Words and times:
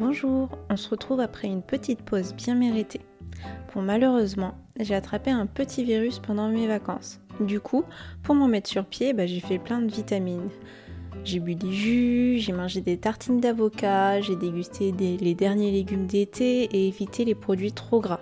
Bonjour, 0.00 0.48
on 0.70 0.78
se 0.78 0.88
retrouve 0.88 1.20
après 1.20 1.46
une 1.46 1.60
petite 1.60 2.00
pause 2.00 2.32
bien 2.32 2.54
méritée. 2.54 3.02
Bon, 3.74 3.82
malheureusement, 3.82 4.54
j'ai 4.80 4.94
attrapé 4.94 5.30
un 5.30 5.44
petit 5.44 5.84
virus 5.84 6.18
pendant 6.18 6.48
mes 6.48 6.66
vacances. 6.66 7.20
Du 7.38 7.60
coup, 7.60 7.84
pour 8.22 8.34
m'en 8.34 8.48
mettre 8.48 8.70
sur 8.70 8.86
pied, 8.86 9.12
bah, 9.12 9.26
j'ai 9.26 9.40
fait 9.40 9.58
plein 9.58 9.82
de 9.82 9.92
vitamines. 9.92 10.48
J'ai 11.22 11.38
bu 11.38 11.54
des 11.54 11.70
jus, 11.70 12.38
j'ai 12.38 12.54
mangé 12.54 12.80
des 12.80 12.96
tartines 12.96 13.40
d'avocat, 13.40 14.22
j'ai 14.22 14.36
dégusté 14.36 14.90
les 14.90 15.34
derniers 15.34 15.70
légumes 15.70 16.06
d'été 16.06 16.62
et 16.62 16.88
évité 16.88 17.26
les 17.26 17.34
produits 17.34 17.72
trop 17.72 18.00
gras. 18.00 18.20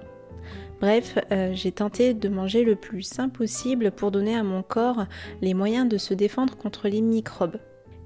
Bref, 0.81 1.17
euh, 1.31 1.53
j'ai 1.55 1.71
tenté 1.71 2.13
de 2.13 2.29
manger 2.29 2.65
le 2.65 2.75
plus 2.75 3.03
sain 3.03 3.29
possible 3.29 3.93
pour 3.93 4.11
donner 4.11 4.35
à 4.35 4.43
mon 4.43 4.65
corps 4.65 5.07
les 5.43 5.55
moyens 5.55 5.89
de 5.89 5.97
se 5.97 6.13
défendre 6.13 6.57
contre 6.57 6.89
les 6.89 7.03
microbes. 7.03 7.59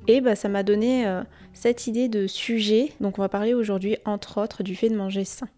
Et 0.09 0.21
bah, 0.21 0.35
ça 0.35 0.49
m'a 0.49 0.63
donné 0.63 1.07
euh, 1.07 1.23
cette 1.53 1.87
idée 1.87 2.09
de 2.09 2.27
sujet, 2.27 2.93
donc 3.01 3.19
on 3.19 3.23
va 3.23 3.29
parler 3.29 3.55
aujourd'hui 3.55 3.97
entre 4.05 4.43
autres 4.43 4.63
du 4.63 4.75
fait 4.75 4.89
de 4.89 4.97
manger 4.97 5.25
sain. 5.25 5.49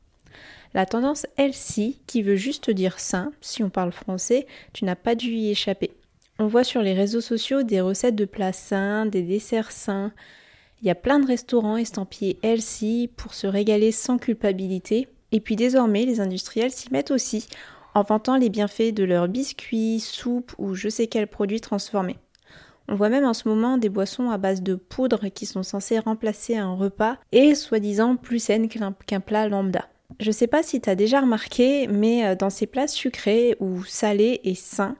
La 0.74 0.86
tendance 0.86 1.26
healthy, 1.36 2.00
qui 2.06 2.22
veut 2.22 2.36
juste 2.36 2.68
dire 2.68 2.98
sain, 2.98 3.32
si 3.40 3.62
on 3.62 3.70
parle 3.70 3.92
français, 3.92 4.46
tu 4.72 4.84
n'as 4.84 4.96
pas 4.96 5.14
dû 5.14 5.30
y 5.30 5.50
échapper. 5.50 5.92
On 6.38 6.48
voit 6.48 6.64
sur 6.64 6.82
les 6.82 6.94
réseaux 6.94 7.20
sociaux 7.20 7.62
des 7.62 7.80
recettes 7.80 8.16
de 8.16 8.24
plats 8.24 8.52
sains, 8.52 9.06
des 9.06 9.22
desserts 9.22 9.70
sains. 9.70 10.12
Il 10.82 10.88
y 10.88 10.90
a 10.90 10.96
plein 10.96 11.20
de 11.20 11.26
restaurants 11.26 11.76
estampillés 11.76 12.38
healthy 12.42 13.08
pour 13.16 13.34
se 13.34 13.46
régaler 13.46 13.92
sans 13.92 14.18
culpabilité. 14.18 15.06
Et 15.30 15.40
puis 15.40 15.54
désormais, 15.54 16.04
les 16.04 16.20
industriels 16.20 16.72
s'y 16.72 16.92
mettent 16.92 17.12
aussi 17.12 17.46
en 17.94 18.02
vantant 18.02 18.36
les 18.36 18.50
bienfaits 18.50 18.92
de 18.92 19.04
leurs 19.04 19.28
biscuits, 19.28 20.00
soupes 20.00 20.52
ou 20.58 20.74
je 20.74 20.88
sais 20.88 21.06
quels 21.06 21.28
produits 21.28 21.60
transformés. 21.60 22.18
On 22.88 22.94
voit 22.96 23.08
même 23.08 23.24
en 23.24 23.34
ce 23.34 23.48
moment 23.48 23.78
des 23.78 23.88
boissons 23.88 24.30
à 24.30 24.38
base 24.38 24.62
de 24.62 24.74
poudre 24.74 25.28
qui 25.28 25.46
sont 25.46 25.62
censées 25.62 25.98
remplacer 25.98 26.56
un 26.56 26.74
repas 26.74 27.16
et 27.32 27.54
soi-disant 27.54 28.16
plus 28.16 28.38
saines 28.38 28.68
qu'un 28.68 29.20
plat 29.20 29.48
lambda. 29.48 29.88
Je 30.20 30.30
sais 30.30 30.46
pas 30.46 30.62
si 30.62 30.80
tu 30.80 30.90
as 30.90 30.94
déjà 30.94 31.20
remarqué, 31.20 31.86
mais 31.88 32.26
euh, 32.26 32.34
dans 32.36 32.50
ces 32.50 32.66
plats 32.66 32.86
sucrés 32.86 33.56
ou 33.58 33.84
salés 33.84 34.40
et 34.44 34.54
sains, 34.54 34.96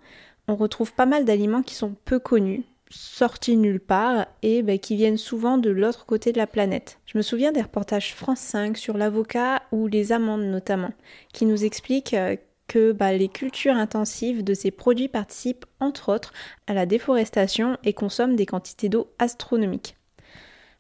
on 0.49 0.57
retrouve 0.57 0.93
pas 0.93 1.07
mal 1.07 1.25
d'aliments 1.25 1.63
qui 1.63 1.75
sont 1.75 1.95
peu 2.05 2.19
connus, 2.19 2.65
sortis 2.91 3.57
nulle 3.57 3.81
part 3.81 4.27
et 4.43 4.63
bah, 4.63 4.79
qui 4.79 4.97
viennent 4.97 5.19
souvent 5.19 5.59
de 5.59 5.71
l'autre 5.71 6.07
côté 6.07 6.33
de 6.33 6.39
la 6.39 6.47
planète. 6.47 6.99
Je 7.07 7.19
me 7.19 7.23
souviens 7.23 7.53
des 7.53 7.63
reportages 7.63 8.15
France 8.15 8.41
5 8.41 8.77
sur 8.77 8.97
l'avocat 8.97 9.63
ou 9.73 9.87
les 9.87 10.13
amandes 10.13 10.45
notamment, 10.45 10.93
qui 11.33 11.47
nous 11.47 11.65
expliquent 11.65 12.15
euh, 12.15 12.37
que 12.67 12.93
bah, 12.93 13.13
les 13.13 13.29
cultures 13.29 13.77
intensives 13.77 14.43
de 14.43 14.55
ces 14.55 14.71
produits 14.71 15.09
participent 15.09 15.67
entre 15.81 16.13
autres 16.13 16.33
à 16.67 16.75
la 16.75 16.87
déforestation 16.87 17.77
et 17.85 17.93
consomment 17.93 18.37
des 18.37 18.47
quantités 18.47 18.89
d'eau 18.89 19.09
astronomiques. 19.19 19.97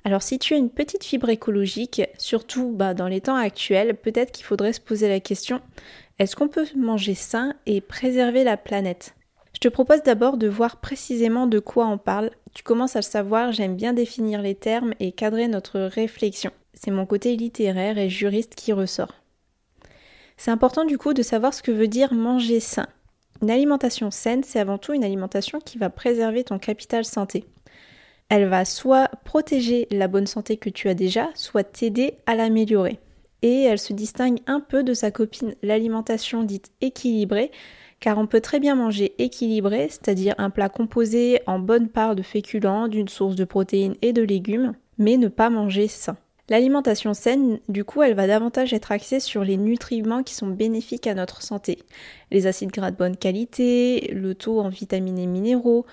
Alors 0.04 0.22
si 0.22 0.38
tu 0.38 0.52
as 0.52 0.58
une 0.58 0.70
petite 0.70 1.04
fibre 1.04 1.30
écologique, 1.30 2.02
surtout 2.18 2.72
bah, 2.72 2.92
dans 2.92 3.08
les 3.08 3.22
temps 3.22 3.36
actuels, 3.36 3.96
peut-être 3.96 4.32
qu'il 4.32 4.44
faudrait 4.44 4.74
se 4.74 4.80
poser 4.80 5.08
la 5.08 5.20
question, 5.20 5.62
est-ce 6.18 6.36
qu'on 6.36 6.48
peut 6.48 6.66
manger 6.76 7.14
sain 7.14 7.54
et 7.66 7.80
préserver 7.80 8.44
la 8.44 8.56
planète? 8.56 9.14
Je 9.54 9.60
te 9.60 9.68
propose 9.68 10.02
d'abord 10.02 10.36
de 10.36 10.48
voir 10.48 10.76
précisément 10.80 11.46
de 11.46 11.58
quoi 11.58 11.86
on 11.86 11.96
parle. 11.96 12.30
Tu 12.54 12.62
commences 12.62 12.96
à 12.96 13.00
le 13.00 13.04
savoir, 13.04 13.52
j'aime 13.52 13.76
bien 13.76 13.92
définir 13.92 14.42
les 14.42 14.54
termes 14.54 14.94
et 15.00 15.12
cadrer 15.12 15.48
notre 15.48 15.80
réflexion. 15.80 16.50
C'est 16.74 16.90
mon 16.90 17.06
côté 17.06 17.36
littéraire 17.36 17.96
et 17.96 18.10
juriste 18.10 18.56
qui 18.56 18.72
ressort. 18.72 19.23
C'est 20.36 20.50
important 20.50 20.84
du 20.84 20.98
coup 20.98 21.14
de 21.14 21.22
savoir 21.22 21.54
ce 21.54 21.62
que 21.62 21.70
veut 21.70 21.88
dire 21.88 22.12
manger 22.12 22.60
sain. 22.60 22.86
Une 23.42 23.50
alimentation 23.50 24.10
saine, 24.10 24.42
c'est 24.42 24.60
avant 24.60 24.78
tout 24.78 24.92
une 24.92 25.04
alimentation 25.04 25.60
qui 25.60 25.78
va 25.78 25.90
préserver 25.90 26.44
ton 26.44 26.58
capital 26.58 27.04
santé. 27.04 27.44
Elle 28.28 28.48
va 28.48 28.64
soit 28.64 29.10
protéger 29.24 29.86
la 29.90 30.08
bonne 30.08 30.26
santé 30.26 30.56
que 30.56 30.70
tu 30.70 30.88
as 30.88 30.94
déjà, 30.94 31.30
soit 31.34 31.64
t'aider 31.64 32.14
à 32.26 32.34
l'améliorer. 32.34 32.98
Et 33.42 33.64
elle 33.64 33.78
se 33.78 33.92
distingue 33.92 34.40
un 34.46 34.60
peu 34.60 34.82
de 34.82 34.94
sa 34.94 35.10
copine 35.10 35.54
l'alimentation 35.62 36.42
dite 36.42 36.72
équilibrée, 36.80 37.50
car 38.00 38.18
on 38.18 38.26
peut 38.26 38.40
très 38.40 38.60
bien 38.60 38.74
manger 38.74 39.14
équilibré, 39.18 39.88
c'est-à-dire 39.90 40.34
un 40.38 40.50
plat 40.50 40.68
composé 40.68 41.40
en 41.46 41.58
bonne 41.58 41.88
part 41.88 42.16
de 42.16 42.22
féculents, 42.22 42.88
d'une 42.88 43.08
source 43.08 43.36
de 43.36 43.44
protéines 43.44 43.96
et 44.02 44.12
de 44.12 44.22
légumes, 44.22 44.74
mais 44.98 45.16
ne 45.16 45.28
pas 45.28 45.50
manger 45.50 45.88
sain. 45.88 46.16
L'alimentation 46.50 47.14
saine, 47.14 47.58
du 47.68 47.84
coup, 47.84 48.02
elle 48.02 48.14
va 48.14 48.26
davantage 48.26 48.74
être 48.74 48.92
axée 48.92 49.18
sur 49.18 49.44
les 49.44 49.56
nutriments 49.56 50.22
qui 50.22 50.34
sont 50.34 50.48
bénéfiques 50.48 51.06
à 51.06 51.14
notre 51.14 51.40
santé. 51.40 51.78
Les 52.30 52.46
acides 52.46 52.70
gras 52.70 52.90
de 52.90 52.96
bonne 52.96 53.16
qualité, 53.16 54.10
le 54.12 54.34
taux 54.34 54.60
en 54.60 54.68
vitamines 54.68 55.18
et 55.18 55.26
minéraux, 55.26 55.86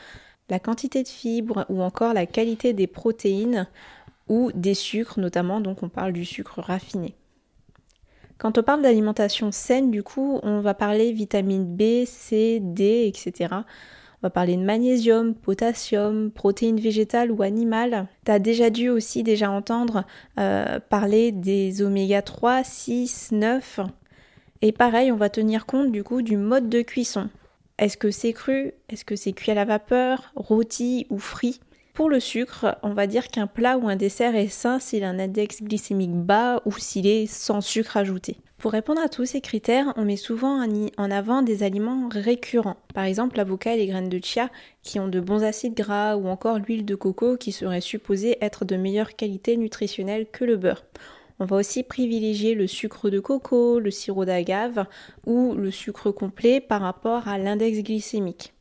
la 0.49 0.59
quantité 0.59 1.03
de 1.03 1.07
fibres 1.07 1.65
ou 1.69 1.81
encore 1.81 2.13
la 2.13 2.25
qualité 2.25 2.73
des 2.73 2.87
protéines 2.87 3.67
ou 4.27 4.51
des 4.53 4.73
sucres 4.73 5.19
notamment, 5.19 5.61
donc 5.61 5.83
on 5.83 5.89
parle 5.89 6.11
du 6.11 6.25
sucre 6.25 6.59
raffiné. 6.59 7.15
Quand 8.37 8.57
on 8.57 8.63
parle 8.63 8.81
d'alimentation 8.81 9.51
saine, 9.51 9.91
du 9.91 10.03
coup, 10.03 10.39
on 10.43 10.59
va 10.59 10.73
parler 10.73 11.13
vitamine 11.13 11.63
B, 11.63 12.05
C, 12.05 12.59
D, 12.59 13.05
etc. 13.07 13.53
On 14.23 14.27
va 14.27 14.29
parler 14.29 14.55
de 14.55 14.61
magnésium, 14.61 15.33
potassium, 15.33 16.29
protéines 16.29 16.79
végétales 16.79 17.31
ou 17.31 17.41
animales. 17.41 18.07
Tu 18.23 18.31
as 18.31 18.37
déjà 18.37 18.69
dû 18.69 18.87
aussi 18.89 19.23
déjà 19.23 19.49
entendre 19.49 20.05
euh, 20.39 20.79
parler 20.79 21.31
des 21.31 21.81
oméga 21.81 22.21
3, 22.21 22.63
6, 22.63 23.31
9. 23.31 23.79
Et 24.61 24.71
pareil, 24.71 25.11
on 25.11 25.15
va 25.15 25.29
tenir 25.29 25.65
compte 25.65 25.91
du 25.91 26.03
coup 26.03 26.21
du 26.21 26.37
mode 26.37 26.69
de 26.69 26.83
cuisson. 26.83 27.29
Est-ce 27.79 27.97
que 27.97 28.11
c'est 28.11 28.33
cru? 28.33 28.73
Est-ce 28.89 29.05
que 29.05 29.15
c'est 29.15 29.33
cuit 29.33 29.49
à 29.53 29.55
la 29.55 29.65
vapeur, 29.65 30.31
rôti 30.35 31.07
ou 31.09 31.17
frit? 31.17 31.59
Pour 31.93 32.09
le 32.09 32.19
sucre, 32.19 32.77
on 32.83 32.93
va 32.93 33.07
dire 33.07 33.27
qu'un 33.27 33.47
plat 33.47 33.77
ou 33.77 33.87
un 33.87 33.95
dessert 33.95 34.35
est 34.35 34.47
sain 34.47 34.79
s'il 34.79 35.03
a 35.03 35.09
un 35.09 35.19
index 35.19 35.61
glycémique 35.61 36.13
bas 36.13 36.61
ou 36.65 36.71
s'il 36.77 37.07
est 37.07 37.27
sans 37.27 37.61
sucre 37.61 37.97
ajouté. 37.97 38.37
Pour 38.57 38.71
répondre 38.71 39.01
à 39.01 39.09
tous 39.09 39.25
ces 39.25 39.41
critères, 39.41 39.91
on 39.97 40.05
met 40.05 40.15
souvent 40.15 40.63
en 40.97 41.11
avant 41.11 41.41
des 41.41 41.63
aliments 41.63 42.09
récurrents, 42.09 42.77
par 42.93 43.05
exemple 43.05 43.37
l'avocat 43.37 43.73
et 43.73 43.77
les 43.77 43.87
graines 43.87 44.07
de 44.07 44.23
chia 44.23 44.49
qui 44.83 44.99
ont 44.99 45.07
de 45.07 45.19
bons 45.19 45.43
acides 45.43 45.73
gras 45.73 46.15
ou 46.15 46.27
encore 46.27 46.59
l'huile 46.59 46.85
de 46.85 46.95
coco 46.95 47.37
qui 47.37 47.51
serait 47.51 47.81
supposée 47.81 48.37
être 48.39 48.63
de 48.63 48.75
meilleure 48.75 49.15
qualité 49.15 49.57
nutritionnelle 49.57 50.27
que 50.31 50.45
le 50.45 50.57
beurre. 50.57 50.85
On 51.39 51.45
va 51.45 51.55
aussi 51.55 51.81
privilégier 51.81 52.53
le 52.53 52.67
sucre 52.67 53.09
de 53.09 53.19
coco, 53.19 53.79
le 53.79 53.89
sirop 53.89 54.25
d'agave 54.25 54.85
ou 55.25 55.55
le 55.55 55.71
sucre 55.71 56.11
complet 56.11 56.61
par 56.61 56.81
rapport 56.81 57.27
à 57.27 57.39
l'index 57.39 57.79
glycémique. 57.79 58.53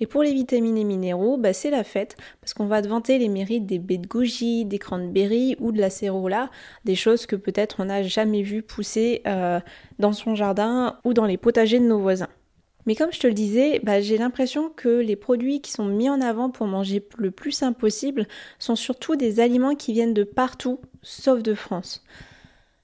Et 0.00 0.06
pour 0.06 0.22
les 0.22 0.32
vitamines 0.32 0.76
et 0.76 0.84
minéraux, 0.84 1.36
bah, 1.36 1.52
c'est 1.52 1.70
la 1.70 1.84
fête, 1.84 2.16
parce 2.40 2.54
qu'on 2.54 2.66
va 2.66 2.82
te 2.82 2.88
vanter 2.88 3.18
les 3.18 3.28
mérites 3.28 3.66
des 3.66 3.78
baies 3.78 3.98
de 3.98 4.06
goji, 4.06 4.64
des 4.64 4.78
cranberries 4.78 5.56
ou 5.60 5.72
de 5.72 5.80
la 5.80 5.90
cérola, 5.90 6.50
des 6.84 6.94
choses 6.94 7.26
que 7.26 7.36
peut-être 7.36 7.76
on 7.80 7.86
n'a 7.86 8.02
jamais 8.02 8.42
vu 8.42 8.62
pousser 8.62 9.22
euh, 9.26 9.60
dans 9.98 10.12
son 10.12 10.34
jardin 10.34 10.98
ou 11.04 11.14
dans 11.14 11.26
les 11.26 11.36
potagers 11.36 11.78
de 11.78 11.86
nos 11.86 12.00
voisins. 12.00 12.28
Mais 12.86 12.94
comme 12.94 13.12
je 13.12 13.20
te 13.20 13.26
le 13.26 13.32
disais, 13.32 13.80
bah, 13.82 14.00
j'ai 14.00 14.18
l'impression 14.18 14.68
que 14.68 14.88
les 14.88 15.16
produits 15.16 15.60
qui 15.60 15.70
sont 15.70 15.86
mis 15.86 16.10
en 16.10 16.20
avant 16.20 16.50
pour 16.50 16.66
manger 16.66 17.06
le 17.16 17.30
plus 17.30 17.52
sain 17.52 17.72
possible 17.72 18.26
sont 18.58 18.76
surtout 18.76 19.16
des 19.16 19.40
aliments 19.40 19.74
qui 19.74 19.92
viennent 19.92 20.14
de 20.14 20.24
partout, 20.24 20.80
sauf 21.02 21.42
de 21.42 21.54
France. 21.54 22.04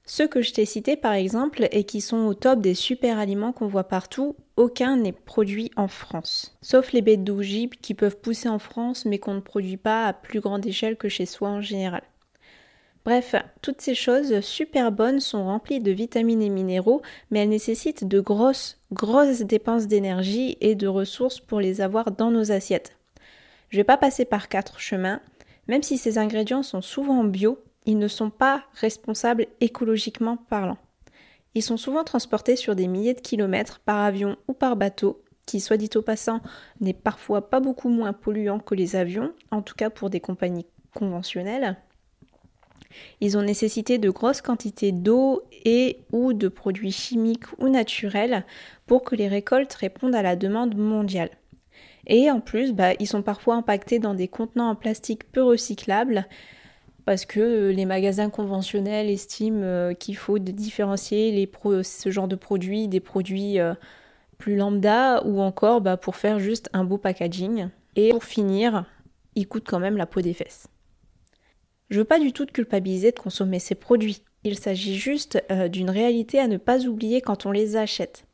Ceux 0.06 0.26
que 0.26 0.42
je 0.42 0.52
t'ai 0.52 0.64
cités 0.64 0.96
par 0.96 1.12
exemple 1.12 1.68
et 1.70 1.84
qui 1.84 2.00
sont 2.00 2.24
au 2.26 2.34
top 2.34 2.60
des 2.60 2.74
super 2.74 3.18
aliments 3.18 3.52
qu'on 3.52 3.68
voit 3.68 3.84
partout, 3.84 4.34
aucun 4.60 4.96
n'est 4.96 5.12
produit 5.12 5.70
en 5.76 5.88
France. 5.88 6.54
Sauf 6.60 6.92
les 6.92 7.00
baies 7.00 7.16
d'ogive 7.16 7.70
qui 7.80 7.94
peuvent 7.94 8.18
pousser 8.18 8.48
en 8.48 8.58
France 8.58 9.06
mais 9.06 9.18
qu'on 9.18 9.32
ne 9.32 9.40
produit 9.40 9.78
pas 9.78 10.06
à 10.06 10.12
plus 10.12 10.40
grande 10.40 10.66
échelle 10.66 10.96
que 10.96 11.08
chez 11.08 11.24
soi 11.24 11.48
en 11.48 11.62
général. 11.62 12.02
Bref, 13.06 13.34
toutes 13.62 13.80
ces 13.80 13.94
choses 13.94 14.40
super 14.40 14.92
bonnes 14.92 15.20
sont 15.20 15.44
remplies 15.44 15.80
de 15.80 15.90
vitamines 15.90 16.42
et 16.42 16.50
minéraux, 16.50 17.00
mais 17.30 17.40
elles 17.40 17.48
nécessitent 17.48 18.06
de 18.06 18.20
grosses, 18.20 18.78
grosses 18.92 19.40
dépenses 19.40 19.86
d'énergie 19.86 20.58
et 20.60 20.74
de 20.74 20.86
ressources 20.86 21.40
pour 21.40 21.58
les 21.58 21.80
avoir 21.80 22.10
dans 22.10 22.30
nos 22.30 22.52
assiettes. 22.52 22.98
Je 23.70 23.78
vais 23.78 23.84
pas 23.84 23.96
passer 23.96 24.26
par 24.26 24.50
quatre 24.50 24.78
chemins, 24.78 25.22
même 25.68 25.82
si 25.82 25.96
ces 25.96 26.18
ingrédients 26.18 26.62
sont 26.62 26.82
souvent 26.82 27.24
bio, 27.24 27.58
ils 27.86 27.98
ne 27.98 28.08
sont 28.08 28.28
pas 28.28 28.64
responsables 28.74 29.46
écologiquement 29.62 30.36
parlant. 30.36 30.76
Ils 31.54 31.62
sont 31.62 31.76
souvent 31.76 32.04
transportés 32.04 32.56
sur 32.56 32.76
des 32.76 32.86
milliers 32.86 33.14
de 33.14 33.20
kilomètres 33.20 33.80
par 33.80 33.98
avion 33.98 34.36
ou 34.48 34.52
par 34.52 34.76
bateau, 34.76 35.22
qui, 35.46 35.60
soit 35.60 35.76
dit 35.76 35.90
au 35.96 36.02
passant, 36.02 36.40
n'est 36.80 36.94
parfois 36.94 37.50
pas 37.50 37.60
beaucoup 37.60 37.88
moins 37.88 38.12
polluant 38.12 38.60
que 38.60 38.74
les 38.74 38.94
avions, 38.94 39.32
en 39.50 39.62
tout 39.62 39.74
cas 39.74 39.90
pour 39.90 40.10
des 40.10 40.20
compagnies 40.20 40.66
conventionnelles. 40.94 41.76
Ils 43.20 43.36
ont 43.36 43.42
nécessité 43.42 43.98
de 43.98 44.10
grosses 44.10 44.42
quantités 44.42 44.92
d'eau 44.92 45.42
et 45.64 46.04
ou 46.12 46.32
de 46.32 46.48
produits 46.48 46.92
chimiques 46.92 47.46
ou 47.58 47.68
naturels 47.68 48.44
pour 48.86 49.02
que 49.02 49.14
les 49.14 49.28
récoltes 49.28 49.74
répondent 49.74 50.14
à 50.14 50.22
la 50.22 50.36
demande 50.36 50.76
mondiale. 50.76 51.30
Et 52.06 52.30
en 52.30 52.40
plus, 52.40 52.72
bah, 52.72 52.94
ils 52.98 53.06
sont 53.06 53.22
parfois 53.22 53.56
impactés 53.56 53.98
dans 53.98 54.14
des 54.14 54.28
contenants 54.28 54.70
en 54.70 54.74
plastique 54.74 55.30
peu 55.30 55.42
recyclables, 55.42 56.26
parce 57.04 57.26
que 57.26 57.40
euh, 57.40 57.72
les 57.72 57.86
magasins 57.86 58.30
conventionnels 58.30 59.10
estiment 59.10 59.62
euh, 59.62 59.94
qu'il 59.94 60.16
faut 60.16 60.38
différencier 60.38 61.48
ce 61.82 62.10
genre 62.10 62.28
de 62.28 62.36
produits 62.36 62.88
des 62.88 63.00
produits 63.00 63.58
euh, 63.58 63.74
plus 64.38 64.56
lambda 64.56 65.22
ou 65.24 65.40
encore 65.40 65.80
bah, 65.80 65.96
pour 65.96 66.16
faire 66.16 66.38
juste 66.38 66.68
un 66.72 66.84
beau 66.84 66.98
packaging. 66.98 67.68
Et 67.96 68.10
pour 68.10 68.24
finir, 68.24 68.86
ils 69.34 69.46
coûtent 69.46 69.68
quand 69.68 69.80
même 69.80 69.96
la 69.96 70.06
peau 70.06 70.20
des 70.20 70.34
fesses. 70.34 70.68
Je 71.90 71.98
veux 71.98 72.04
pas 72.04 72.20
du 72.20 72.32
tout 72.32 72.46
te 72.46 72.52
culpabiliser 72.52 73.10
de 73.10 73.18
consommer 73.18 73.58
ces 73.58 73.74
produits. 73.74 74.22
Il 74.44 74.56
s'agit 74.56 74.96
juste 74.96 75.42
d'une 75.70 75.90
réalité 75.90 76.38
à 76.38 76.46
ne 76.46 76.56
pas 76.56 76.86
oublier 76.86 77.20
quand 77.20 77.46
on 77.46 77.50
les 77.50 77.76
achète. 77.76 78.24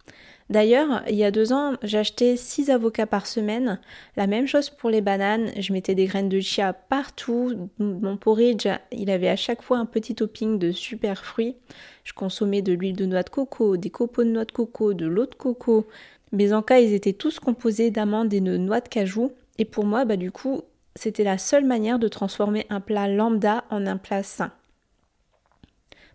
D'ailleurs, 0.49 1.03
il 1.09 1.17
y 1.17 1.25
a 1.25 1.33
deux 1.33 1.53
ans, 1.53 1.75
j'achetais 1.83 2.37
6 2.37 2.71
avocats 2.71 3.07
par 3.07 3.27
semaine. 3.27 3.81
La 4.17 4.29
même 4.29 4.47
chose 4.47 4.71
pour 4.71 4.91
les 4.91 5.01
bananes. 5.01 5.51
Je 5.59 5.73
mettais 5.73 5.97
des 5.97 6.07
graines 6.07 6.29
de 6.29 6.39
chia 6.39 6.73
partout. 6.73 7.69
Mon 7.79 8.17
porridge, 8.17 8.69
il 8.93 9.11
avait 9.11 9.29
à 9.29 9.37
chaque 9.37 9.63
fois 9.63 9.79
un 9.79 9.87
petit 9.87 10.15
topping 10.15 10.59
de 10.59 10.71
super 10.71 11.25
fruits. 11.25 11.57
Je 12.05 12.13
consommais 12.13 12.63
de 12.63 12.73
l'huile 12.73 12.95
de 12.95 13.07
noix 13.07 13.25
de 13.25 13.31
coco, 13.31 13.77
des 13.77 13.91
copeaux 13.91 14.23
de 14.23 14.31
noix 14.31 14.45
de 14.45 14.53
coco, 14.53 14.95
de 14.95 15.07
l'eau 15.07 15.27
de 15.27 15.35
coco. 15.35 15.87
Mes 16.31 16.53
encas, 16.53 16.79
ils 16.79 16.95
étaient 16.95 17.13
tous 17.13 17.41
composés 17.41 17.91
d'amandes 17.91 18.33
et 18.33 18.41
de 18.41 18.57
noix 18.57 18.81
de 18.81 18.89
cajou. 18.89 19.33
Et 19.59 19.65
pour 19.65 19.85
moi, 19.85 20.05
bah 20.05 20.17
du 20.17 20.31
coup, 20.31 20.63
c'était 20.95 21.25
la 21.25 21.39
seule 21.39 21.65
manière 21.65 21.99
de 21.99 22.09
transformer 22.09 22.67
un 22.71 22.81
plat 22.81 23.09
lambda 23.09 23.65
en 23.71 23.85
un 23.87 23.97
plat 23.97 24.23
sain. 24.23 24.53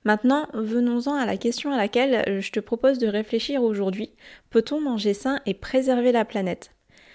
Maintenant, 0.04 0.48
venons-en 0.54 1.14
à 1.14 1.26
la 1.26 1.38
question 1.38 1.72
à 1.72 1.78
laquelle 1.78 2.24
euh, 2.28 2.42
je 2.42 2.52
te 2.52 2.60
propose 2.60 2.98
de 2.98 3.08
réfléchir 3.08 3.62
aujourd'hui. 3.62 4.12
Peut-on 4.50 4.82
manger 4.82 5.14
sain 5.14 5.40
et 5.46 5.54
préserver 5.54 6.12
la 6.12 6.26
planète? 6.26 6.72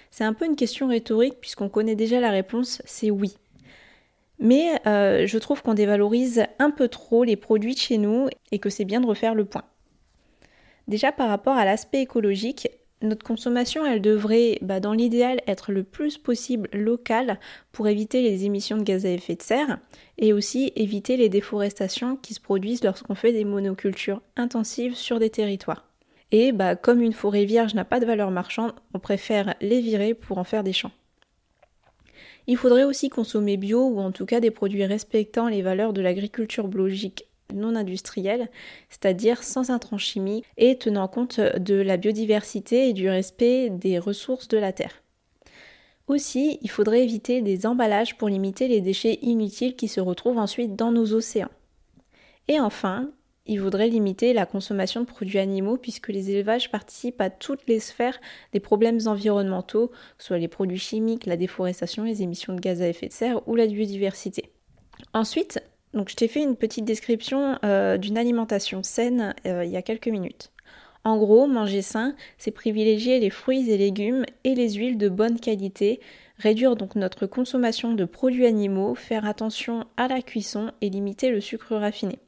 C'est 0.09 0.23
un 0.23 0.33
peu 0.33 0.45
une 0.45 0.55
question 0.55 0.87
rhétorique 0.87 1.39
puisqu'on 1.41 1.69
connaît 1.69 1.95
déjà 1.95 2.19
la 2.19 2.31
réponse, 2.31 2.81
c'est 2.85 3.11
oui. 3.11 3.35
Mais 4.39 4.79
euh, 4.87 5.27
je 5.27 5.37
trouve 5.37 5.61
qu'on 5.61 5.73
dévalorise 5.73 6.45
un 6.59 6.71
peu 6.71 6.87
trop 6.87 7.23
les 7.23 7.35
produits 7.35 7.73
de 7.73 7.79
chez 7.79 7.97
nous 7.97 8.29
et 8.51 8.59
que 8.59 8.69
c'est 8.69 8.85
bien 8.85 9.01
de 9.01 9.07
refaire 9.07 9.35
le 9.35 9.45
point. 9.45 9.63
Déjà 10.87 11.11
par 11.11 11.27
rapport 11.27 11.57
à 11.57 11.65
l'aspect 11.65 12.01
écologique, 12.01 12.69
notre 13.01 13.23
consommation, 13.23 13.85
elle 13.85 14.01
devrait, 14.01 14.57
bah, 14.61 14.79
dans 14.79 14.93
l'idéal, 14.93 15.41
être 15.45 15.71
le 15.71 15.83
plus 15.83 16.17
possible 16.17 16.67
locale 16.73 17.39
pour 17.71 17.87
éviter 17.87 18.23
les 18.23 18.45
émissions 18.45 18.77
de 18.77 18.83
gaz 18.83 19.05
à 19.05 19.09
effet 19.09 19.35
de 19.35 19.43
serre 19.43 19.77
et 20.17 20.33
aussi 20.33 20.71
éviter 20.75 21.15
les 21.15 21.29
déforestations 21.29 22.15
qui 22.15 22.33
se 22.33 22.39
produisent 22.39 22.83
lorsqu'on 22.83 23.13
fait 23.13 23.33
des 23.33 23.45
monocultures 23.45 24.21
intensives 24.35 24.95
sur 24.95 25.19
des 25.19 25.29
territoires. 25.29 25.85
Et 26.31 26.51
bah, 26.51 26.75
comme 26.75 27.01
une 27.01 27.13
forêt 27.13 27.45
vierge 27.45 27.75
n'a 27.75 27.85
pas 27.85 27.99
de 27.99 28.05
valeur 28.05 28.31
marchande, 28.31 28.73
on 28.93 28.99
préfère 28.99 29.53
les 29.61 29.79
virer 29.79 30.15
pour 30.15 30.39
en 30.39 30.43
faire 30.43 30.63
des 30.63 30.73
champs. 30.73 30.91
Il 32.47 32.57
faudrait 32.57 32.83
aussi 32.83 33.09
consommer 33.09 33.57
bio 33.57 33.87
ou 33.87 33.99
en 33.99 34.11
tout 34.11 34.25
cas 34.25 34.39
des 34.39 34.51
produits 34.51 34.85
respectant 34.85 35.49
les 35.49 35.61
valeurs 35.61 35.93
de 35.93 36.01
l'agriculture 36.01 36.67
biologique 36.67 37.26
non 37.53 37.75
industriel, 37.75 38.49
c'est-à-dire 38.89 39.43
sans 39.43 39.69
intrants 39.69 39.97
et 40.57 40.77
tenant 40.77 41.07
compte 41.07 41.39
de 41.39 41.75
la 41.75 41.97
biodiversité 41.97 42.89
et 42.89 42.93
du 42.93 43.09
respect 43.09 43.69
des 43.69 43.99
ressources 43.99 44.47
de 44.47 44.57
la 44.57 44.73
Terre. 44.73 45.01
Aussi, 46.07 46.59
il 46.61 46.69
faudrait 46.69 47.03
éviter 47.03 47.41
des 47.41 47.65
emballages 47.65 48.17
pour 48.17 48.29
limiter 48.29 48.67
les 48.67 48.81
déchets 48.81 49.19
inutiles 49.21 49.75
qui 49.75 49.87
se 49.87 49.99
retrouvent 49.99 50.37
ensuite 50.37 50.75
dans 50.75 50.91
nos 50.91 51.13
océans. 51.13 51.51
Et 52.47 52.59
enfin, 52.59 53.11
il 53.45 53.59
faudrait 53.59 53.89
limiter 53.89 54.33
la 54.33 54.45
consommation 54.45 55.01
de 55.01 55.05
produits 55.05 55.39
animaux 55.39 55.77
puisque 55.77 56.09
les 56.09 56.31
élevages 56.31 56.71
participent 56.71 57.21
à 57.21 57.29
toutes 57.29 57.67
les 57.67 57.79
sphères 57.79 58.19
des 58.53 58.59
problèmes 58.59 58.99
environnementaux, 59.05 59.91
soit 60.17 60.37
les 60.37 60.47
produits 60.47 60.79
chimiques, 60.79 61.25
la 61.25 61.37
déforestation, 61.37 62.03
les 62.03 62.21
émissions 62.21 62.53
de 62.53 62.61
gaz 62.61 62.81
à 62.81 62.87
effet 62.87 63.07
de 63.07 63.13
serre 63.13 63.45
ou 63.47 63.55
la 63.55 63.67
biodiversité. 63.67 64.51
Ensuite, 65.13 65.61
donc 65.97 66.09
je 66.09 66.15
t'ai 66.15 66.27
fait 66.27 66.41
une 66.41 66.55
petite 66.55 66.85
description 66.85 67.57
euh, 67.65 67.97
d'une 67.97 68.17
alimentation 68.17 68.83
saine 68.83 69.35
euh, 69.45 69.65
il 69.65 69.71
y 69.71 69.77
a 69.77 69.81
quelques 69.81 70.07
minutes. 70.07 70.51
En 71.03 71.17
gros, 71.17 71.47
manger 71.47 71.81
sain, 71.81 72.15
c'est 72.37 72.51
privilégier 72.51 73.19
les 73.19 73.29
fruits 73.29 73.69
et 73.71 73.77
légumes 73.77 74.25
et 74.43 74.55
les 74.55 74.73
huiles 74.73 74.97
de 74.97 75.09
bonne 75.09 75.39
qualité, 75.39 76.01
réduire 76.37 76.75
donc 76.75 76.95
notre 76.95 77.27
consommation 77.27 77.93
de 77.93 78.05
produits 78.05 78.45
animaux, 78.45 78.93
faire 78.93 79.25
attention 79.25 79.85
à 79.95 80.07
la 80.07 80.21
cuisson 80.21 80.71
et 80.81 80.89
limiter 80.89 81.29
le 81.29 81.39
sucre 81.39 81.75
raffiné. 81.75 82.19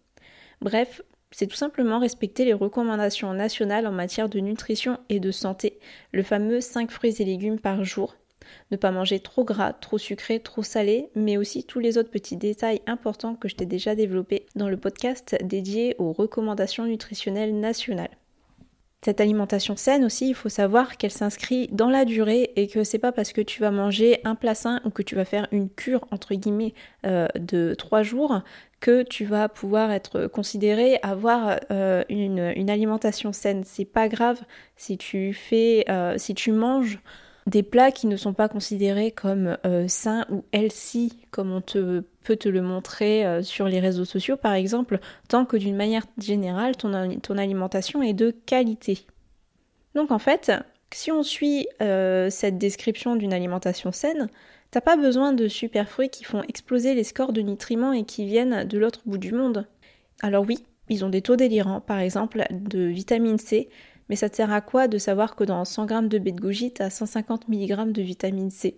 Bref, 0.61 1.01
c'est 1.31 1.47
tout 1.47 1.55
simplement 1.55 1.99
respecter 1.99 2.45
les 2.45 2.53
recommandations 2.53 3.33
nationales 3.33 3.85
en 3.85 3.91
matière 3.91 4.29
de 4.29 4.39
nutrition 4.39 4.97
et 5.09 5.19
de 5.19 5.31
santé, 5.31 5.79
le 6.11 6.23
fameux 6.23 6.61
5 6.61 6.89
fruits 6.89 7.15
et 7.19 7.25
légumes 7.25 7.59
par 7.59 7.83
jour, 7.83 8.15
ne 8.71 8.77
pas 8.77 8.91
manger 8.91 9.19
trop 9.19 9.43
gras, 9.43 9.73
trop 9.73 9.97
sucré, 9.97 10.39
trop 10.39 10.63
salé, 10.63 11.09
mais 11.15 11.37
aussi 11.37 11.63
tous 11.63 11.79
les 11.79 11.97
autres 11.97 12.11
petits 12.11 12.37
détails 12.37 12.81
importants 12.87 13.35
que 13.35 13.47
je 13.47 13.55
t'ai 13.55 13.65
déjà 13.65 13.95
développés 13.95 14.45
dans 14.55 14.69
le 14.69 14.77
podcast 14.77 15.35
dédié 15.43 15.95
aux 15.97 16.13
recommandations 16.13 16.85
nutritionnelles 16.85 17.59
nationales. 17.59 18.17
Cette 19.01 19.21
alimentation 19.21 19.77
saine 19.77 20.03
aussi, 20.03 20.27
il 20.27 20.33
faut 20.33 20.49
savoir 20.49 20.97
qu'elle 20.97 21.11
s'inscrit 21.11 21.69
dans 21.71 21.89
la 21.89 22.03
durée 22.03 22.51
et 22.57 22.67
que 22.67 22.83
c'est 22.83 22.99
pas 22.99 23.13
parce 23.13 23.31
que 23.31 23.39
tu 23.39 23.61
vas 23.61 23.71
manger 23.71 24.19
un 24.25 24.35
plat 24.35 24.55
sain 24.55 24.81
ou 24.83 24.89
que 24.89 25.01
tu 25.01 25.15
vas 25.15 25.23
faire 25.23 25.47
une 25.53 25.69
cure 25.69 26.05
entre 26.11 26.35
guillemets 26.35 26.73
euh, 27.05 27.27
de 27.39 27.75
trois 27.75 28.03
jours 28.03 28.41
que 28.81 29.03
tu 29.03 29.23
vas 29.23 29.47
pouvoir 29.47 29.91
être 29.91 30.27
considéré 30.27 30.99
avoir 31.01 31.61
euh, 31.71 32.03
une, 32.09 32.69
alimentation 32.69 33.31
saine. 33.31 33.63
C'est 33.63 33.85
pas 33.85 34.09
grave 34.09 34.41
si 34.75 34.97
tu 34.97 35.33
fais, 35.33 35.85
euh, 35.89 36.17
si 36.17 36.35
tu 36.35 36.51
manges 36.51 36.99
des 37.49 37.63
plats 37.63 37.91
qui 37.91 38.07
ne 38.07 38.15
sont 38.15 38.33
pas 38.33 38.47
considérés 38.47 39.11
comme 39.11 39.57
euh, 39.65 39.87
sains 39.87 40.25
ou 40.29 40.43
healthy, 40.53 41.19
comme 41.31 41.51
on 41.51 41.61
te, 41.61 42.03
peut 42.23 42.35
te 42.35 42.47
le 42.47 42.61
montrer 42.61 43.25
euh, 43.25 43.43
sur 43.43 43.67
les 43.67 43.79
réseaux 43.79 44.05
sociaux 44.05 44.37
par 44.37 44.53
exemple, 44.53 44.99
tant 45.27 45.45
que 45.45 45.57
d'une 45.57 45.75
manière 45.75 46.05
générale, 46.17 46.77
ton, 46.77 46.93
alimentation 47.37 48.01
est 48.03 48.13
de 48.13 48.31
qualité. 48.45 49.05
Donc 49.95 50.11
en 50.11 50.19
fait, 50.19 50.51
si 50.93 51.11
on 51.11 51.23
suit 51.23 51.67
euh, 51.81 52.29
cette 52.29 52.57
description 52.57 53.15
d'une 53.15 53.33
alimentation 53.33 53.91
saine, 53.91 54.29
t'as 54.71 54.81
pas 54.81 54.95
besoin 54.95 55.33
de 55.33 55.47
super 55.47 55.89
fruits 55.89 56.09
qui 56.09 56.23
font 56.23 56.43
exploser 56.43 56.93
les 56.93 57.03
scores 57.03 57.33
de 57.33 57.41
nutriments 57.41 57.93
et 57.93 58.03
qui 58.03 58.25
viennent 58.25 58.65
de 58.65 58.77
l'autre 58.77 59.01
bout 59.05 59.17
du 59.17 59.33
monde. 59.33 59.67
Alors 60.21 60.45
oui, 60.47 60.63
ils 60.89 61.03
ont 61.03 61.09
des 61.09 61.21
taux 61.21 61.35
délirants, 61.35 61.81
par 61.81 61.99
exemple 61.99 62.45
de 62.51 62.81
vitamine 62.81 63.39
C, 63.39 63.69
mais 64.09 64.15
ça 64.15 64.29
te 64.29 64.35
sert 64.35 64.51
à 64.51 64.61
quoi 64.61 64.87
de 64.87 64.97
savoir 64.97 65.35
que 65.35 65.43
dans 65.43 65.63
100 65.63 65.87
g 65.87 66.07
de 66.07 66.17
baie 66.17 66.31
de 66.31 66.41
goji, 66.41 66.73
tu 66.73 66.81
as 66.81 66.89
150 66.89 67.47
mg 67.47 67.91
de 67.91 68.01
vitamine 68.01 68.49
C? 68.49 68.75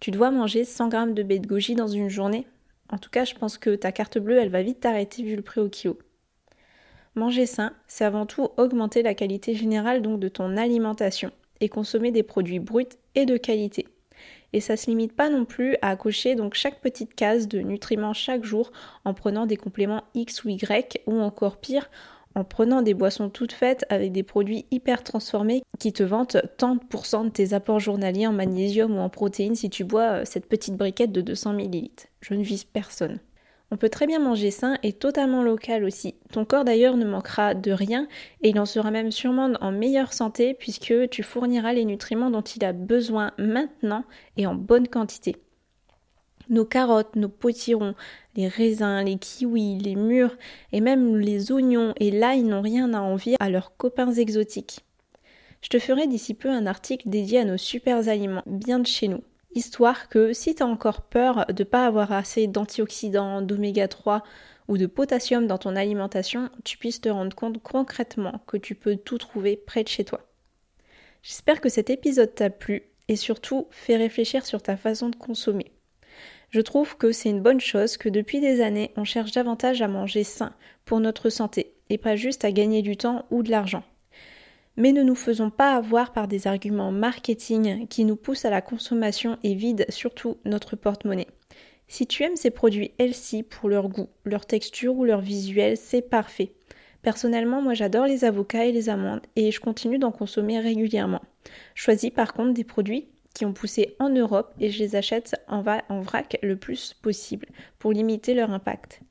Tu 0.00 0.10
dois 0.10 0.30
manger 0.30 0.64
100 0.64 0.90
g 0.90 1.12
de 1.12 1.22
baie 1.22 1.40
de 1.40 1.46
goji 1.46 1.74
dans 1.74 1.88
une 1.88 2.08
journée? 2.08 2.46
En 2.92 2.98
tout 2.98 3.10
cas, 3.10 3.24
je 3.24 3.34
pense 3.34 3.58
que 3.58 3.74
ta 3.74 3.90
carte 3.90 4.18
bleue, 4.18 4.38
elle 4.38 4.48
va 4.48 4.62
vite 4.62 4.80
t'arrêter 4.80 5.22
vu 5.24 5.34
le 5.34 5.42
prix 5.42 5.60
au 5.60 5.68
kilo. 5.68 5.98
Manger 7.16 7.46
sain, 7.46 7.72
c'est 7.88 8.04
avant 8.04 8.26
tout 8.26 8.50
augmenter 8.56 9.02
la 9.02 9.14
qualité 9.14 9.54
générale 9.54 10.02
donc 10.02 10.20
de 10.20 10.28
ton 10.28 10.56
alimentation 10.56 11.32
et 11.60 11.68
consommer 11.68 12.12
des 12.12 12.22
produits 12.22 12.60
bruts 12.60 12.84
et 13.14 13.24
de 13.24 13.36
qualité. 13.36 13.88
Et 14.52 14.60
ça 14.60 14.76
se 14.76 14.86
limite 14.88 15.14
pas 15.14 15.30
non 15.30 15.44
plus 15.44 15.76
à 15.82 15.96
cocher 15.96 16.34
donc 16.34 16.54
chaque 16.54 16.80
petite 16.80 17.14
case 17.14 17.48
de 17.48 17.60
nutriments 17.60 18.12
chaque 18.12 18.44
jour 18.44 18.70
en 19.04 19.14
prenant 19.14 19.46
des 19.46 19.56
compléments 19.56 20.04
X 20.14 20.44
ou 20.44 20.50
Y 20.50 21.00
ou 21.06 21.20
encore 21.20 21.56
pire 21.56 21.90
en 22.36 22.44
prenant 22.44 22.82
des 22.82 22.94
boissons 22.94 23.30
toutes 23.30 23.52
faites 23.52 23.84
avec 23.88 24.12
des 24.12 24.22
produits 24.22 24.66
hyper 24.70 25.02
transformés 25.02 25.62
qui 25.78 25.92
te 25.92 26.02
vantent 26.02 26.36
tant 26.58 26.76
de 26.76 27.28
tes 27.30 27.54
apports 27.54 27.80
journaliers 27.80 28.26
en 28.26 28.32
magnésium 28.32 28.96
ou 28.96 29.00
en 29.00 29.08
protéines 29.08 29.54
si 29.54 29.70
tu 29.70 29.84
bois 29.84 30.20
euh, 30.20 30.22
cette 30.24 30.46
petite 30.46 30.76
briquette 30.76 31.12
de 31.12 31.22
200 31.22 31.58
ml. 31.58 31.88
Je 32.20 32.34
ne 32.34 32.42
vise 32.42 32.64
personne. 32.64 33.18
On 33.70 33.76
peut 33.76 33.88
très 33.88 34.06
bien 34.06 34.20
manger 34.20 34.50
sain 34.50 34.76
et 34.82 34.92
totalement 34.92 35.42
local 35.42 35.82
aussi. 35.82 36.14
Ton 36.30 36.44
corps 36.44 36.64
d'ailleurs 36.64 36.96
ne 36.96 37.06
manquera 37.06 37.54
de 37.54 37.72
rien 37.72 38.06
et 38.42 38.50
il 38.50 38.60
en 38.60 38.66
sera 38.66 38.90
même 38.90 39.10
sûrement 39.10 39.50
en 39.60 39.72
meilleure 39.72 40.12
santé 40.12 40.54
puisque 40.54 41.08
tu 41.10 41.22
fourniras 41.22 41.72
les 41.72 41.84
nutriments 41.84 42.30
dont 42.30 42.42
il 42.42 42.64
a 42.64 42.72
besoin 42.72 43.32
maintenant 43.38 44.04
et 44.36 44.46
en 44.46 44.54
bonne 44.54 44.88
quantité. 44.88 45.36
Nos 46.48 46.64
carottes, 46.64 47.16
nos 47.16 47.28
potirons, 47.28 47.94
les 48.36 48.46
raisins, 48.46 49.02
les 49.04 49.18
kiwis, 49.18 49.78
les 49.78 49.96
mûres 49.96 50.36
et 50.72 50.80
même 50.80 51.18
les 51.18 51.50
oignons 51.50 51.92
et 51.96 52.10
l'ail 52.10 52.42
n'ont 52.42 52.62
rien 52.62 52.94
à 52.94 53.00
envier 53.00 53.36
à 53.40 53.50
leurs 53.50 53.76
copains 53.76 54.12
exotiques. 54.12 54.84
Je 55.60 55.68
te 55.68 55.78
ferai 55.78 56.06
d'ici 56.06 56.34
peu 56.34 56.48
un 56.48 56.66
article 56.66 57.08
dédié 57.08 57.40
à 57.40 57.44
nos 57.44 57.56
super 57.56 58.08
aliments, 58.08 58.44
bien 58.46 58.78
de 58.78 58.86
chez 58.86 59.08
nous. 59.08 59.24
Histoire 59.56 60.08
que 60.08 60.32
si 60.32 60.54
tu 60.54 60.62
as 60.62 60.66
encore 60.66 61.02
peur 61.02 61.46
de 61.46 61.64
pas 61.64 61.86
avoir 61.86 62.12
assez 62.12 62.46
d'antioxydants, 62.46 63.42
d'oméga 63.42 63.88
3 63.88 64.22
ou 64.68 64.76
de 64.76 64.86
potassium 64.86 65.46
dans 65.46 65.58
ton 65.58 65.74
alimentation, 65.74 66.50
tu 66.62 66.76
puisses 66.78 67.00
te 67.00 67.08
rendre 67.08 67.34
compte 67.34 67.62
concrètement 67.62 68.40
que 68.46 68.56
tu 68.56 68.74
peux 68.74 68.96
tout 68.96 69.18
trouver 69.18 69.56
près 69.56 69.82
de 69.82 69.88
chez 69.88 70.04
toi. 70.04 70.20
J'espère 71.22 71.60
que 71.60 71.68
cet 71.68 71.90
épisode 71.90 72.34
t'a 72.34 72.50
plu 72.50 72.82
et 73.08 73.16
surtout 73.16 73.66
fait 73.70 73.96
réfléchir 73.96 74.44
sur 74.44 74.62
ta 74.62 74.76
façon 74.76 75.08
de 75.08 75.16
consommer. 75.16 75.72
Je 76.56 76.62
trouve 76.62 76.96
que 76.96 77.12
c'est 77.12 77.28
une 77.28 77.42
bonne 77.42 77.60
chose 77.60 77.98
que 77.98 78.08
depuis 78.08 78.40
des 78.40 78.62
années, 78.62 78.90
on 78.96 79.04
cherche 79.04 79.32
davantage 79.32 79.82
à 79.82 79.88
manger 79.88 80.24
sain 80.24 80.54
pour 80.86 81.00
notre 81.00 81.28
santé 81.28 81.74
et 81.90 81.98
pas 81.98 82.16
juste 82.16 82.46
à 82.46 82.50
gagner 82.50 82.80
du 82.80 82.96
temps 82.96 83.26
ou 83.30 83.42
de 83.42 83.50
l'argent. 83.50 83.82
Mais 84.78 84.92
ne 84.92 85.02
nous 85.02 85.16
faisons 85.16 85.50
pas 85.50 85.76
avoir 85.76 86.14
par 86.14 86.28
des 86.28 86.46
arguments 86.46 86.92
marketing 86.92 87.86
qui 87.88 88.06
nous 88.06 88.16
poussent 88.16 88.46
à 88.46 88.50
la 88.50 88.62
consommation 88.62 89.36
et 89.42 89.52
vident 89.52 89.84
surtout 89.90 90.38
notre 90.46 90.76
porte-monnaie. 90.76 91.26
Si 91.88 92.06
tu 92.06 92.22
aimes 92.22 92.36
ces 92.36 92.50
produits 92.50 92.92
healthy 92.98 93.42
pour 93.42 93.68
leur 93.68 93.90
goût, 93.90 94.08
leur 94.24 94.46
texture 94.46 94.96
ou 94.96 95.04
leur 95.04 95.20
visuel, 95.20 95.76
c'est 95.76 96.00
parfait. 96.00 96.54
Personnellement, 97.02 97.60
moi 97.60 97.74
j'adore 97.74 98.06
les 98.06 98.24
avocats 98.24 98.64
et 98.64 98.72
les 98.72 98.88
amandes 98.88 99.20
et 99.36 99.50
je 99.50 99.60
continue 99.60 99.98
d'en 99.98 100.10
consommer 100.10 100.58
régulièrement. 100.58 101.20
Choisis 101.74 102.08
par 102.08 102.32
contre 102.32 102.54
des 102.54 102.64
produits 102.64 103.08
qui 103.36 103.44
ont 103.44 103.52
poussé 103.52 103.96
en 103.98 104.08
Europe 104.08 104.54
et 104.58 104.70
je 104.70 104.78
les 104.78 104.96
achète 104.96 105.36
en, 105.46 105.62
en 105.90 106.00
vrac 106.00 106.38
le 106.42 106.56
plus 106.56 106.94
possible 106.94 107.48
pour 107.78 107.92
limiter 107.92 108.32
leur 108.32 108.50
impact. 108.50 109.02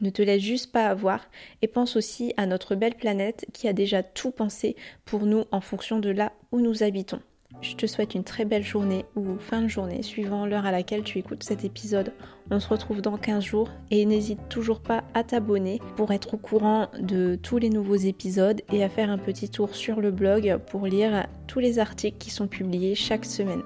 Ne 0.00 0.08
te 0.08 0.22
laisse 0.22 0.40
juste 0.40 0.72
pas 0.72 0.86
avoir 0.86 1.28
et 1.60 1.68
pense 1.68 1.94
aussi 1.96 2.32
à 2.38 2.46
notre 2.46 2.74
belle 2.74 2.94
planète 2.94 3.44
qui 3.52 3.68
a 3.68 3.74
déjà 3.74 4.02
tout 4.02 4.30
pensé 4.30 4.74
pour 5.04 5.26
nous 5.26 5.44
en 5.50 5.60
fonction 5.60 5.98
de 5.98 6.08
là 6.08 6.32
où 6.50 6.60
nous 6.60 6.82
habitons. 6.82 7.20
Je 7.62 7.76
te 7.76 7.86
souhaite 7.86 8.16
une 8.16 8.24
très 8.24 8.44
belle 8.44 8.64
journée 8.64 9.04
ou 9.14 9.38
fin 9.38 9.62
de 9.62 9.68
journée 9.68 10.02
suivant 10.02 10.46
l'heure 10.46 10.66
à 10.66 10.72
laquelle 10.72 11.04
tu 11.04 11.20
écoutes 11.20 11.44
cet 11.44 11.64
épisode. 11.64 12.12
On 12.50 12.58
se 12.58 12.68
retrouve 12.68 13.00
dans 13.00 13.16
15 13.16 13.44
jours 13.44 13.70
et 13.92 14.04
n'hésite 14.04 14.48
toujours 14.48 14.80
pas 14.80 15.04
à 15.14 15.22
t'abonner 15.22 15.80
pour 15.96 16.10
être 16.10 16.34
au 16.34 16.38
courant 16.38 16.88
de 16.98 17.38
tous 17.40 17.58
les 17.58 17.70
nouveaux 17.70 17.94
épisodes 17.94 18.60
et 18.72 18.82
à 18.82 18.88
faire 18.88 19.10
un 19.10 19.18
petit 19.18 19.48
tour 19.48 19.76
sur 19.76 20.00
le 20.00 20.10
blog 20.10 20.58
pour 20.70 20.86
lire 20.86 21.28
tous 21.46 21.60
les 21.60 21.78
articles 21.78 22.18
qui 22.18 22.30
sont 22.30 22.48
publiés 22.48 22.96
chaque 22.96 23.24
semaine. 23.24 23.62